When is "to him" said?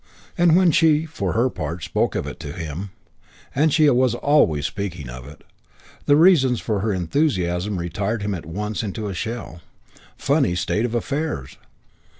2.39-2.89